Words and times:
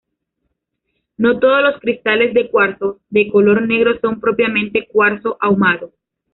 No 1.17 1.37
todos 1.37 1.61
los 1.61 1.79
cristales 1.79 2.33
de 2.33 2.49
cuarzo 2.49 2.99
de 3.11 3.27
color 3.29 3.61
negro 3.67 3.99
son 3.99 4.19
propiamente 4.19 4.87
cuarzo 4.87 5.37
ahumado. 5.39 5.93